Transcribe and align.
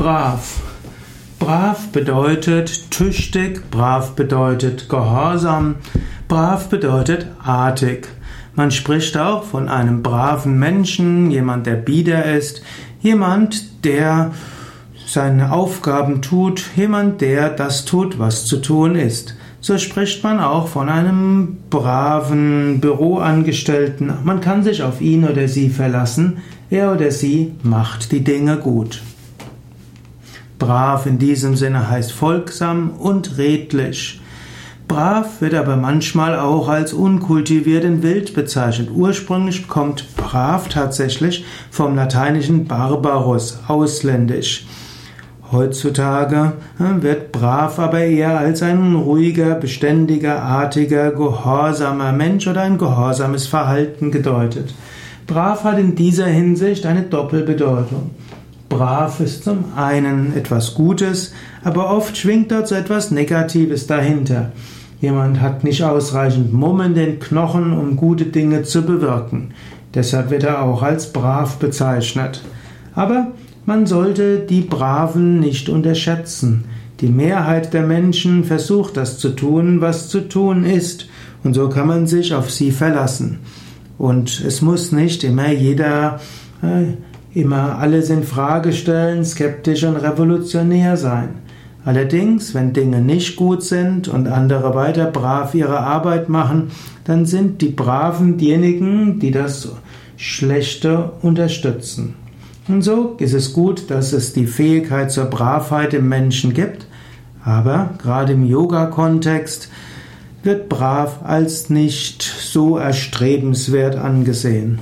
Brav. 0.00 0.62
Brav 1.38 1.88
bedeutet 1.88 2.90
tüchtig, 2.90 3.70
brav 3.70 4.12
bedeutet 4.12 4.88
gehorsam, 4.88 5.74
brav 6.26 6.70
bedeutet 6.70 7.26
artig. 7.44 8.08
Man 8.54 8.70
spricht 8.70 9.18
auch 9.18 9.44
von 9.44 9.68
einem 9.68 10.02
braven 10.02 10.58
Menschen, 10.58 11.30
jemand, 11.30 11.66
der 11.66 11.74
bieder 11.74 12.24
ist, 12.34 12.62
jemand, 13.02 13.84
der 13.84 14.30
seine 15.06 15.52
Aufgaben 15.52 16.22
tut, 16.22 16.64
jemand, 16.76 17.20
der 17.20 17.50
das 17.50 17.84
tut, 17.84 18.18
was 18.18 18.46
zu 18.46 18.56
tun 18.56 18.94
ist. 18.94 19.36
So 19.60 19.76
spricht 19.76 20.24
man 20.24 20.40
auch 20.40 20.68
von 20.68 20.88
einem 20.88 21.58
braven 21.68 22.80
Büroangestellten. 22.80 24.14
Man 24.24 24.40
kann 24.40 24.62
sich 24.62 24.82
auf 24.82 25.02
ihn 25.02 25.28
oder 25.28 25.46
sie 25.46 25.68
verlassen. 25.68 26.38
Er 26.70 26.90
oder 26.94 27.10
sie 27.10 27.52
macht 27.62 28.12
die 28.12 28.24
Dinge 28.24 28.56
gut. 28.56 29.02
Brav 30.60 31.06
in 31.06 31.18
diesem 31.18 31.56
Sinne 31.56 31.90
heißt 31.90 32.12
folgsam 32.12 32.90
und 32.90 33.38
redlich. 33.38 34.20
Brav 34.86 35.40
wird 35.40 35.54
aber 35.54 35.76
manchmal 35.76 36.38
auch 36.38 36.68
als 36.68 36.92
unkultiviert 36.92 37.84
und 37.84 38.02
wild 38.02 38.34
bezeichnet. 38.34 38.90
Ursprünglich 38.94 39.68
kommt 39.68 40.16
brav 40.16 40.68
tatsächlich 40.68 41.44
vom 41.70 41.96
lateinischen 41.96 42.66
barbarus, 42.66 43.58
ausländisch. 43.66 44.66
Heutzutage 45.50 46.52
wird 46.78 47.32
brav 47.32 47.78
aber 47.78 48.00
eher 48.00 48.38
als 48.38 48.62
ein 48.62 48.94
ruhiger, 48.94 49.54
beständiger, 49.54 50.42
artiger, 50.42 51.10
gehorsamer 51.10 52.12
Mensch 52.12 52.46
oder 52.46 52.62
ein 52.62 52.78
gehorsames 52.78 53.46
Verhalten 53.46 54.12
gedeutet. 54.12 54.74
Brav 55.26 55.64
hat 55.64 55.78
in 55.78 55.94
dieser 55.94 56.26
Hinsicht 56.26 56.84
eine 56.84 57.02
Doppelbedeutung. 57.02 58.10
Brav 58.70 59.20
ist 59.20 59.44
zum 59.44 59.64
einen 59.76 60.34
etwas 60.34 60.74
Gutes, 60.74 61.34
aber 61.62 61.90
oft 61.90 62.16
schwingt 62.16 62.50
dort 62.50 62.68
so 62.68 62.76
etwas 62.76 63.10
Negatives 63.10 63.86
dahinter. 63.86 64.52
Jemand 65.00 65.40
hat 65.40 65.64
nicht 65.64 65.82
ausreichend 65.82 66.52
Mumm 66.54 66.80
in 66.80 66.94
den 66.94 67.18
Knochen, 67.18 67.72
um 67.72 67.96
gute 67.96 68.26
Dinge 68.26 68.62
zu 68.62 68.82
bewirken. 68.82 69.50
Deshalb 69.92 70.30
wird 70.30 70.44
er 70.44 70.62
auch 70.62 70.82
als 70.82 71.12
brav 71.12 71.56
bezeichnet. 71.56 72.42
Aber 72.94 73.32
man 73.66 73.86
sollte 73.86 74.38
die 74.38 74.62
Braven 74.62 75.40
nicht 75.40 75.68
unterschätzen. 75.68 76.64
Die 77.00 77.08
Mehrheit 77.08 77.74
der 77.74 77.82
Menschen 77.82 78.44
versucht 78.44 78.96
das 78.96 79.18
zu 79.18 79.30
tun, 79.30 79.80
was 79.80 80.08
zu 80.08 80.28
tun 80.28 80.64
ist, 80.64 81.08
und 81.42 81.54
so 81.54 81.68
kann 81.70 81.86
man 81.86 82.06
sich 82.06 82.34
auf 82.34 82.50
sie 82.50 82.70
verlassen. 82.70 83.38
Und 83.98 84.42
es 84.46 84.62
muss 84.62 84.92
nicht 84.92 85.24
immer 85.24 85.50
jeder, 85.50 86.20
äh, 86.62 86.94
immer 87.32 87.78
alles 87.78 88.10
in 88.10 88.24
Frage 88.24 88.72
stellen, 88.72 89.24
skeptisch 89.24 89.84
und 89.84 89.96
revolutionär 89.96 90.96
sein. 90.96 91.30
Allerdings, 91.84 92.54
wenn 92.54 92.72
Dinge 92.72 93.00
nicht 93.00 93.36
gut 93.36 93.62
sind 93.62 94.08
und 94.08 94.28
andere 94.28 94.74
weiter 94.74 95.06
brav 95.06 95.54
ihre 95.54 95.80
Arbeit 95.80 96.28
machen, 96.28 96.70
dann 97.04 97.24
sind 97.24 97.62
die 97.62 97.70
Braven 97.70 98.36
diejenigen, 98.36 99.18
die 99.18 99.30
das 99.30 99.70
Schlechte 100.16 101.12
unterstützen. 101.22 102.14
Und 102.68 102.82
so 102.82 103.16
ist 103.18 103.32
es 103.32 103.54
gut, 103.54 103.90
dass 103.90 104.12
es 104.12 104.34
die 104.34 104.46
Fähigkeit 104.46 105.10
zur 105.10 105.24
Bravheit 105.24 105.94
im 105.94 106.08
Menschen 106.08 106.52
gibt, 106.52 106.86
aber 107.42 107.94
gerade 107.98 108.34
im 108.34 108.46
Yoga-Kontext 108.46 109.70
wird 110.42 110.68
brav 110.68 111.20
als 111.24 111.70
nicht 111.70 112.22
so 112.22 112.76
erstrebenswert 112.76 113.96
angesehen. 113.96 114.78